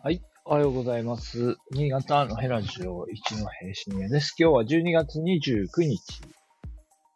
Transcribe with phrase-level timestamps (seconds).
[0.00, 0.22] はい。
[0.44, 1.56] おはようございます。
[1.72, 4.32] 新潟のヘラジオ一の平深夜です。
[4.38, 6.20] 今日は12月29日。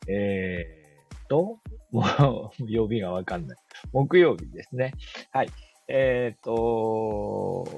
[0.08, 1.60] えーっと、
[1.92, 3.58] もう、曜日がわかんない。
[3.92, 4.95] 木曜日ですね。
[5.30, 5.50] はい。
[5.87, 7.68] えーと、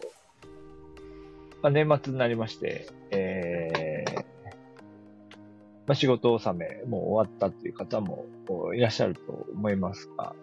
[1.60, 4.16] まあ、年末になりまして、えー、
[5.86, 8.24] まあ、仕事納め、もう終わったという方も
[8.74, 9.20] いらっしゃると
[9.52, 10.34] 思いますが、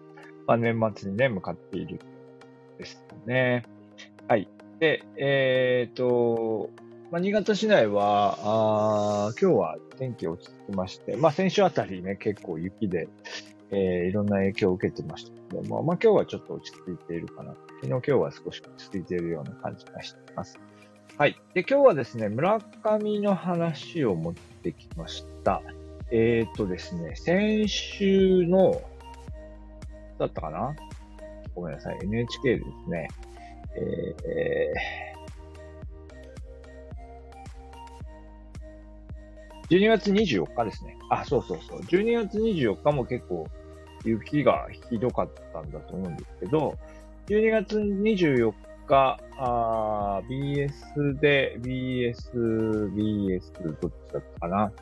[0.46, 1.98] まあ、年末にね、向かっている
[2.78, 3.64] ですね。
[4.28, 4.48] はい。
[4.78, 6.70] で、えっ、と、
[7.10, 13.08] まあ、新潟市内は、あー今日は天気落ち着きまして、まあ、先週あたりね、結構雪で、
[13.70, 17.54] えーいろんな影響を受けてましたけども、まあ、今日はちょっと落ち着いているかな。
[17.82, 20.58] 昨日今日は少し落ち着いているような感じがしています。
[21.18, 21.36] はい。
[21.52, 25.62] で、今日はですね、村上の話を持ってきました。
[26.10, 28.80] えっ、とですね、先週の、
[30.18, 30.74] だったかな？
[31.54, 33.08] ごめんなさい、NHK ですね。
[33.76, 40.96] えー、12月24日ですね。
[41.10, 41.80] あ、そうそうそう。
[41.80, 43.46] 12月24日も結構
[44.04, 46.76] 雪がひどかったんだと思うんですけど、
[47.26, 48.52] 12月24
[48.86, 54.72] 日、あ BS で、BS、BS、どっちだったかな。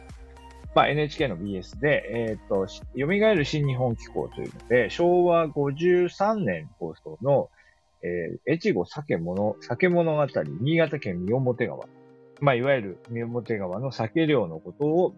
[0.74, 7.50] まあ、NHK の BS で、えっ、と、蘇る新日本機構というので、昭和53年放送の、
[8.02, 10.26] えー、越後酒物、酒物語、
[10.60, 11.86] 新潟県三表川。
[12.40, 15.14] まあ、いわゆる三表川の酒漁のことを、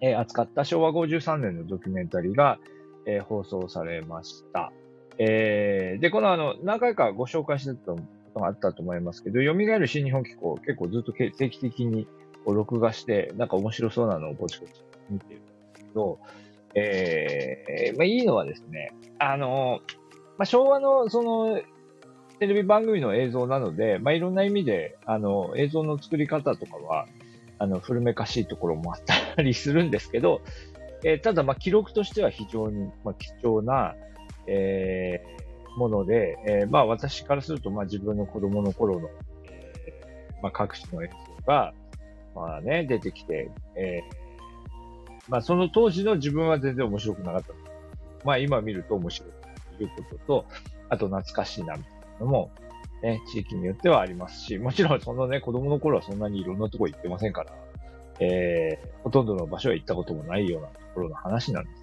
[0.00, 2.58] えー扱った昭和53年のドキュメンタリーが、
[3.06, 4.72] えー放送されました。
[5.18, 8.00] えーで、このあの、何回かご紹介してたこ
[8.34, 12.08] とがあったと思いますけど、蘇る新日本機構、結構ずっと定期的に
[12.46, 14.70] 録画して、なんか面白そうなのをぼちぼち
[15.08, 16.18] 見てるんですけど、
[16.74, 19.80] えーまあ、いいのはですね、あの、
[20.38, 21.60] まあ、昭和のその、
[22.42, 27.06] テレビ番組の映像なので、まあ、いろんな意味で、あの、映像の作り方とかは、
[27.60, 29.00] あの、古めかしいところもあっ
[29.36, 30.42] たりするんですけど、
[31.04, 33.94] えーただ、まあ、記録としては非常に、まあ、貴重な、
[34.48, 39.08] えーもので、えーまあ、私からすると、まあ、自分の子供の頃の、
[40.42, 41.72] まあ、各種の映像が、
[42.34, 47.54] まあね、出てきて、えーまあ、その当時の自分は全然面白くなかった。
[48.24, 49.30] まあ、今見ると面白い
[49.78, 50.46] ということと、
[50.88, 52.50] あと懐かしいな、みたいなのも、
[53.02, 57.52] ね、地域によってはありますし、もちろんそのね、子供の頃はそんなにいろんなとこ行ってませんから、
[58.20, 61.82] えーほとんどの場所は行ったこともないようなところの話なんです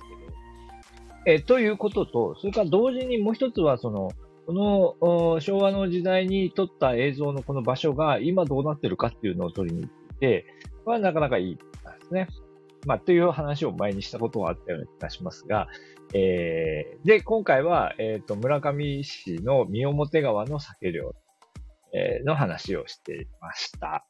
[1.26, 4.12] けど、えーということと、それから同時にもう一つは、その、
[4.48, 10.46] この昭和の時代に撮った映像のこの場所が今どうなってるかっていうのを撮りに行って、
[10.86, 11.62] これはなかなかいいで
[12.08, 12.28] すね。
[12.86, 15.68] まあ、という話を前にしたことがあったような気がしますが、
[16.14, 21.14] えーで、今回は、えっ、と、村上市の三表川の酒漁、
[21.94, 24.06] えーの話をしていました。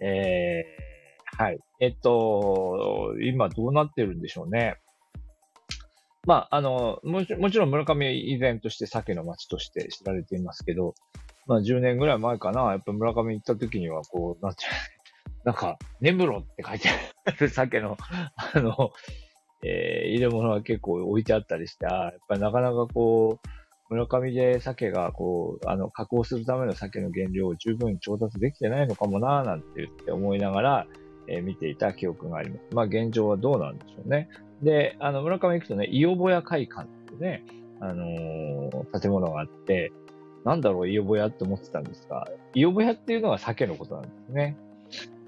[0.00, 0.90] えー
[1.42, 1.58] はい。
[1.80, 4.76] えっと、今どうなってるんでしょうね。
[6.26, 10.94] まあ、あの、もちもちろん村上依然として鮭の町として知られていますけど、
[11.46, 14.70] まあ10年ぐらい前かな、やっぱ村上行った時にはこう、なんていう
[15.44, 16.88] なんか、根室って書いて
[17.24, 17.96] ある鮭の、
[18.36, 18.92] あの、
[19.62, 30.86] えー入れ物が結構置いてあったりして、あーやっぱりなかなかこう、村上で鮭がこう、あの、加工するための鮭の原料を十分調達できてないのかもなーなんて言って思いながら、
[31.28, 32.74] えー見ていた記憶があります。
[32.74, 34.28] まあ現状はどうなんでしょうね。
[34.62, 37.44] で、あの、村上行くとね、伊予小屋会館っていうね、
[37.80, 39.92] あのー建物があって、
[40.44, 44.56] なんだろう、伊予小屋って思ってたんですが、伊予小屋っていうのは鮭のことなんですね。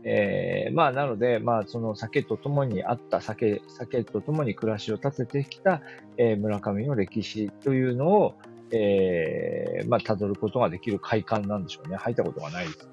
[0.05, 5.81] えーまあ、なので、まあ、その酒と共にあった酒、酒と共に暮らしを立ててきた、
[6.17, 8.35] えー村上の歴史というのを、
[8.73, 11.97] えーまあ、辿ることができる会館なんでしょうね。
[11.97, 12.89] 入ったことがないです、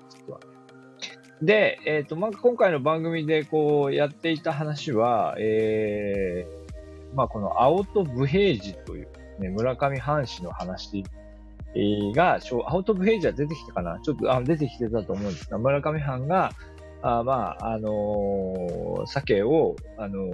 [1.41, 9.07] で、えっ、と、まあ、今回の番組でこうやっていた話は、えーまあ、この青戸武平寺という、
[9.39, 11.03] ね、村上藩士の話
[12.13, 16.51] が、青戸武平寺は出てきたかなちょっとあ出てきてたと思うんですが、村上藩が、
[17.01, 20.29] あまあ、あのー鮭を、あのー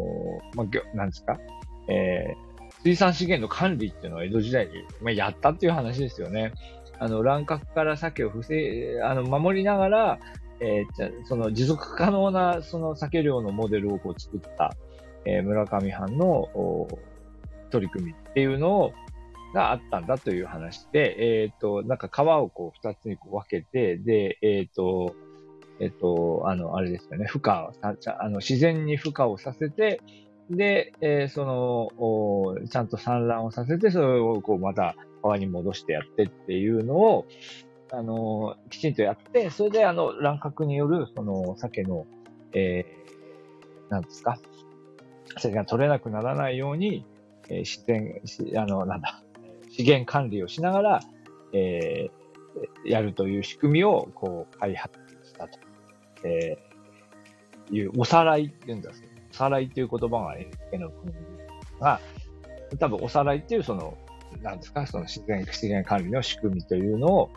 [0.56, 1.40] まあ、なんですか、
[1.88, 2.46] えー
[2.84, 6.54] 水産資源の管理っていうのを江戸時代に、まあ、やったっていう話ですよね。
[7.00, 10.20] あの、乱獲から鮭を防い、あの、守りながら、
[10.60, 14.76] えーじゃその持続可能な、その鮭漁のモデルをこう作った、
[15.26, 16.88] えー村上藩のお
[17.72, 18.94] 取り組みっていうのを、
[19.56, 25.16] があったんだという話で、えっ、と、なんか川をこう二つにこう分けて、で、えっ、と、
[25.80, 30.02] えっ、と、あの、あれですよね、孵化をさ、ちゃあの、自然に孵化をさせて、
[30.50, 37.26] で、えーその、おちゃんと産卵をさせて、それをこうまた川に戻してやってっていうのを、
[37.92, 42.06] あの、きちんとやって、それであの、乱獲による、その、鮭の、
[42.54, 44.40] えー、なんですか、
[45.38, 47.06] 鮭が取れなくならないように、
[47.50, 48.22] えー、自然、
[48.62, 49.24] あの、なんだ、
[49.72, 51.00] 資源管理をしながら、
[51.54, 55.05] えー、やるという仕組みを、こう、開発。
[56.24, 61.14] えー、いう、おさらいって言うんですけど、おさらいっていう言葉が NHK の国
[61.80, 62.00] が、
[62.80, 63.98] 多分おさらいっていうその、
[64.42, 67.30] なんですか、その自然、資源管理の仕組みというのを、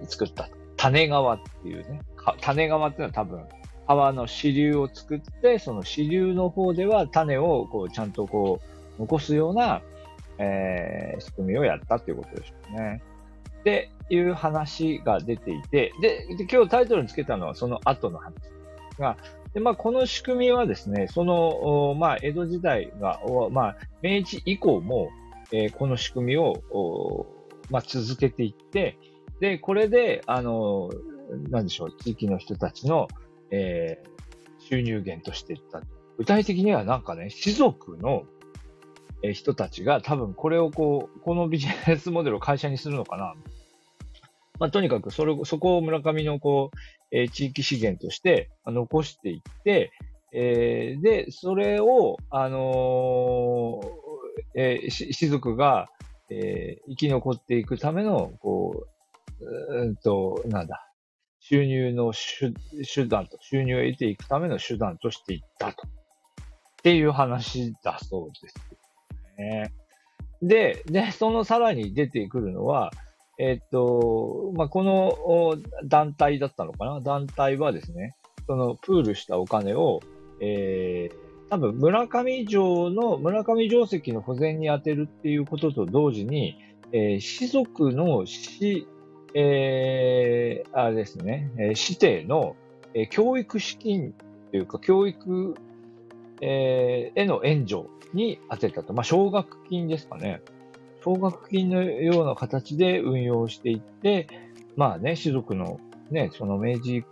[0.00, 0.48] うん、作った。
[0.76, 2.00] 種川っていうね、
[2.40, 3.44] 種川っていうのは多分、
[3.86, 8.60] 川の支流を作って、その支流の方では種をこうちゃんとこ
[8.98, 9.80] う残すような、
[10.38, 13.02] えー、仕組みをやったっていうことでしょうね。
[13.66, 18.32] っていう話が出ていて、で、で今日タイトルにつけたのはその後の話
[19.00, 19.16] が、
[19.54, 23.20] でまあ、この仕組みはですね、その、まあ、江戸時代が、
[23.50, 25.08] まあ、明治以降も、
[25.50, 27.26] えー、この仕組みを、
[27.68, 28.98] まあ、続けていって、
[29.40, 30.90] で、これで、あの、
[31.50, 33.08] なんでしょう、地域の人たちの、
[33.50, 35.82] えー、収入源としていった。
[36.18, 38.24] 具体的にはなんかね、士族の
[39.32, 43.34] 人たちが多分これをこう、このビジネスモデルを会社にするのかな。
[44.58, 46.76] まあ、とにかくそれ、そこを村上のこう、
[47.10, 49.92] えー、地域資源として残していって、
[50.32, 55.88] えー、で、それを、あのー、えー、し、族が、
[56.30, 58.86] えー、生き残っていくための、こ
[59.40, 60.90] う、うんと、なんだ、
[61.40, 62.52] 収入の手
[62.84, 65.86] 手段と、収入を得ていくための手段としていったと。
[65.86, 65.90] っ
[66.82, 68.56] ていう話だそうです
[69.38, 69.72] ね。
[70.42, 72.90] で、で、そのさらに出てくるのは、
[73.38, 77.00] えっと、まあ、この団体だったのかな？
[77.00, 78.14] 団体はですね、
[78.46, 80.00] そのプールしたお金を、
[80.40, 86.56] えー、多分村上城の、村上城石の保全に充てるっていうことと同時に、
[86.92, 88.86] えー、士族の死、
[89.34, 92.56] えー、あれですね、えー、指定の、
[92.94, 94.14] えー、教育資金
[94.50, 95.54] というか、教育、
[96.40, 97.84] えー、への援助
[98.14, 98.94] に当てたと。
[98.94, 100.40] まあ、奨学金ですかね。
[101.06, 104.26] 奨学金のような形で運用していって、
[104.74, 105.78] まあね、士族の、
[106.10, 107.04] ね、その明治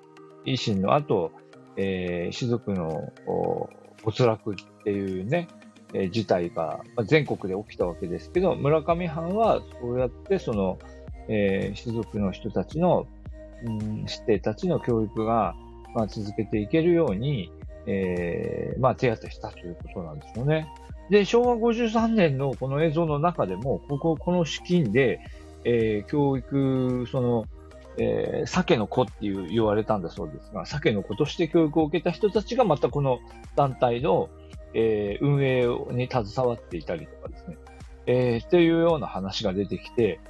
[0.44, 1.30] 維新の後、
[1.76, 3.12] えー、士族の
[4.02, 5.46] 没落っていうね、
[5.92, 10.78] えー、事態が、全国で起きたわけですけど、村上藩はそうやってその、
[11.28, 13.06] えー、士族の人たちの、
[13.64, 15.54] うん、指定たちの教育が、
[15.94, 17.52] まあ、続けていけるように、
[17.86, 20.66] えー、まあ、手当てしたということなんですよね。
[21.10, 25.20] で、昭和53年のこの映像の中でも、ここ、この資金で、
[25.64, 27.44] えー、教育、その、
[27.96, 33.20] えー、鮭の子っていう言われたんだそうですが、鮭の子として教育を受けた人たちがまたこの
[33.56, 34.28] 団体の、
[34.74, 37.56] えー、運営に携わっていたりとかですね、
[38.06, 40.20] えー、っていうような話が出てきて、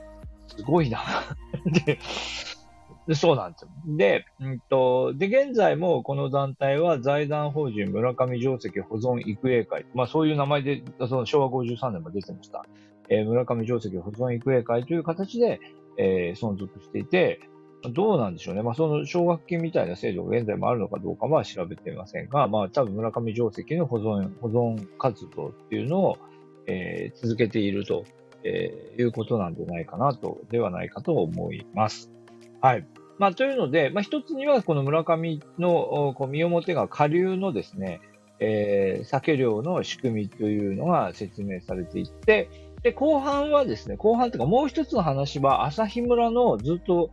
[0.48, 1.00] すごいな
[1.86, 1.98] で。
[3.12, 3.70] そうなんですよ。
[3.86, 9.84] で、うんと、で、現在もこの団体は財団法人村上定石保存育英会。
[9.94, 12.64] まあそういう名前で、その昭和53年も出てました。
[13.10, 15.60] えー、村上定石保存育英会という形で、
[15.98, 17.40] えー、存続していて、
[17.92, 18.62] どうなんでしょうね。
[18.62, 26.18] まあその奨学金みたいな制度が現在もあるのかどうかは調べていませんが、まあ多分村上定石の保存、保存活動っていうのを、
[26.66, 28.04] えー、続けていると、
[28.44, 32.10] え、いうことなんじゃないかなと、ではないかと思います。
[32.64, 32.86] はい。
[33.18, 38.00] まあ、というので、まあ、一つには、この村上の、こう、身表が下流のですね、
[38.40, 42.48] えー、酒漁の仕組みというのが説明されていて、
[42.82, 47.10] で、後半はですね、後半というかもう一つの話は、朝日村のずっと、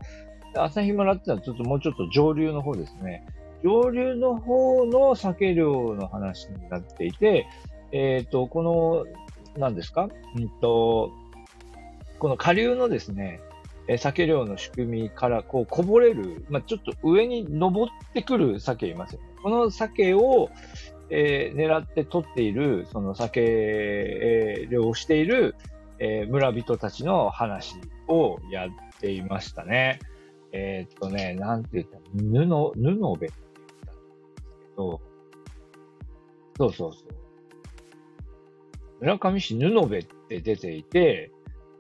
[0.56, 3.26] 朝日村っていうのはちょっともうちょっと上流の方ですね。
[3.62, 7.46] 上流の方の酒漁の話になっていて、
[7.92, 9.06] えっ、ー、と、この、
[9.58, 10.08] 何ですか？
[10.38, 11.12] うんと、
[12.20, 13.42] この下流のですね、
[13.88, 19.28] え鮭漁の仕組みからこうこぼれる、まあ、ちょっと上に登ってくる鮭いますよね。
[19.42, 20.50] この鮭を、
[21.10, 25.56] えー、狙って取っている、その鮭、えー、漁をしている、
[26.00, 27.76] えー、村人たちの話
[28.08, 28.70] をやっ
[29.00, 30.00] ていましたね。
[30.54, 33.32] えー、っとね、なんて言ったら布、布部って言っ
[33.86, 35.02] たんですけど、
[36.58, 37.22] そうそうそう。
[39.00, 41.32] 村上市布部って出ていて、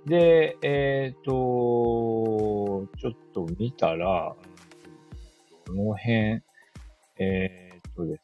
[0.05, 4.36] で、えっ、ー、と、ちょっと見たら、
[5.67, 6.41] この辺、
[7.20, 8.24] えっ、ー、とです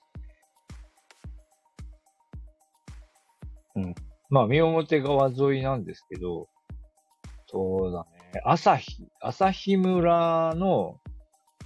[3.76, 3.84] ね。
[3.84, 3.96] うん。
[4.30, 6.50] まあ、三表川沿いなんですけど、
[7.46, 8.42] そうだね。
[8.44, 11.00] 朝日、朝日村の、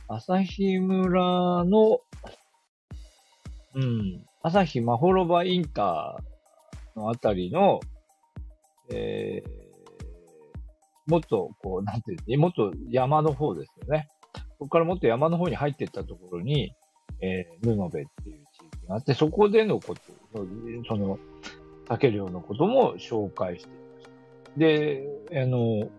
[0.08, 2.00] 朝日村の、
[3.74, 7.80] うん、朝日まほろばインターのあたりの、
[8.92, 9.61] えー、
[11.12, 14.08] もっと、こう、なんていうもっと山の方ですよね。
[14.58, 16.74] ここからもっと山の方に入っていったところに、
[17.20, 20.02] えー、布部っていう地域があって、そこでのこと、
[20.88, 21.20] その、
[21.90, 24.60] 酒漁のことも紹介していました。
[24.60, 25.90] で、あの、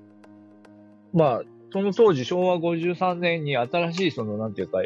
[1.12, 1.42] まあ、
[1.72, 4.78] その当時、昭和53年に新しい、その、なんていうか、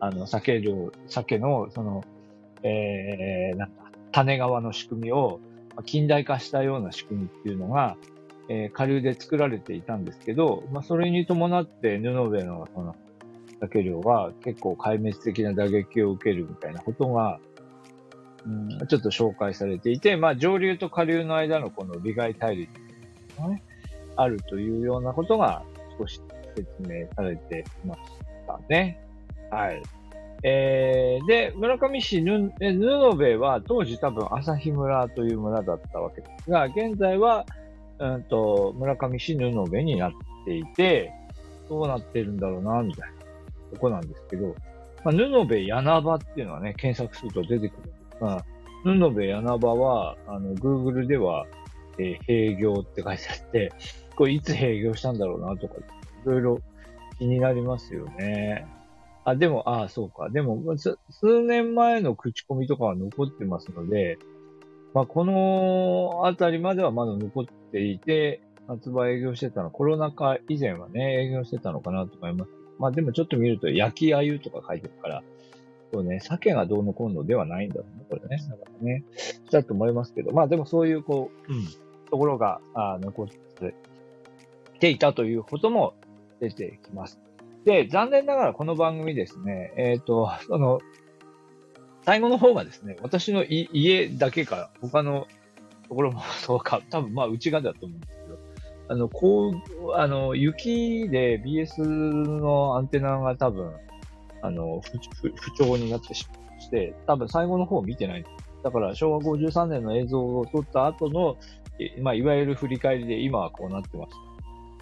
[0.00, 2.02] あの、酒漁、酒の、その、
[2.62, 5.40] えー、なんか、種川の仕組みを
[5.84, 7.98] 近代化したような仕組みっていうのが、
[8.48, 12.96] えー、下流で作られていたんですけど、まあ、それに伴って布部のその
[13.60, 17.40] 酒量は結構壊滅的な打撃を受けるみたいなことが、
[18.46, 22.72] うん、ちょっと紹介されていて、まあ、上流と下流の間のこの利害対立
[23.38, 23.62] がね、
[24.16, 25.62] あるというようなことが
[25.98, 26.20] 少し
[26.56, 28.00] 説明されていまし
[28.46, 29.00] たね。
[29.50, 29.82] はい。
[30.44, 37.44] えー、で、村上市ぬ、布部は当時多分朝日村という村だったわけですが、現在は、
[38.00, 40.12] うんと、村上市布部になっ
[40.44, 41.12] ていて、
[41.68, 43.16] どうなってるんだろうな、みたいな
[43.72, 44.54] とこなんですけど、
[45.04, 48.44] まあ、布部柳場っていうのはね、検索すると出てくるんですが、
[48.84, 51.46] 布部柳場は、あの、Google では、
[51.98, 53.72] えー、閉業って書いてあって、
[54.16, 55.80] これいつ閉業したんだろうなとか、い
[56.24, 56.60] ろいろ
[57.18, 58.66] 気になりますよね。
[59.24, 60.30] あ、でも、ああ、そうか。
[60.30, 64.18] でも、数年前の口コミとかは残ってますので、
[64.94, 72.50] まあ、このあたりまではまだ残っていて、発売営業してたの、コロナ禍以前はね、営業してたのかなと思います。
[72.78, 75.22] まあでもちょっと見ると、焼き鮎とか書いてるから、
[75.92, 78.42] そうね、鮭がどうのこうのではないんだろうね、これね。
[78.48, 79.04] だからね、
[79.50, 81.64] だと思いますけど、まあでもそういう、こう、うん、
[82.10, 83.26] ところが、あ残っ
[84.78, 85.94] ていたということも
[86.40, 87.18] 出てきます。
[87.64, 90.80] で、残念ながらこの番組ですね、えっ、ー、と、その、
[92.08, 95.26] 最後の方がですね、私の家だけか、他の
[95.90, 98.38] ところもそうか、多分まあ内側だと思うんですけど、
[98.88, 103.74] あの、こう、あの、雪で BS のアンテナが多分、
[104.40, 104.80] あの、
[105.20, 108.24] 不不調になってしまいまして、多分最後の方見てない。
[108.64, 111.36] だから昭和53年の映像を撮った後の、
[112.00, 114.12] まあ、いわゆる振り返りで今はこうなってます。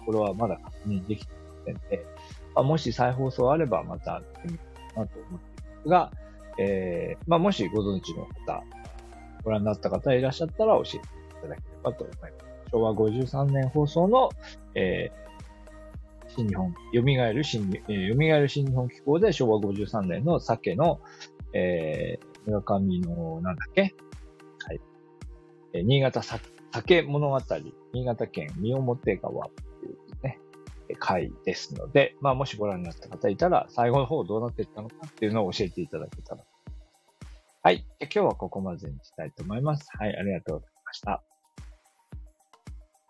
[0.05, 2.05] これはまだ確認できてませんで、
[2.55, 4.59] まあ、もし再放送あればまた見てみよ
[4.91, 6.11] うかなと思っていますが、
[6.59, 8.63] えー、まあ、もしご存知の方、
[9.43, 10.99] ご覧になった方いらっしゃったら教えてい
[11.41, 12.33] ただければと思います。
[12.71, 14.29] 昭和53年放送の、
[14.75, 20.99] えー、新日本、蘇る新、えー、蘇る新日本機構で昭和53年の鮭の、
[21.53, 23.81] えー、村上の、なんだっけ？
[23.81, 24.81] はい。
[25.73, 27.39] えー、新潟酒物語、
[27.93, 29.47] 新潟県三表川
[30.95, 36.43] 回ですので、まあ、もしご覧になった方いたら、最後の方どうなっていったのかっていうのを教えていただけたら。
[37.63, 37.85] はい。
[37.99, 39.87] 今日はここまでにしたいと思います。
[39.97, 40.15] はい。
[40.15, 41.36] ありがとうございました。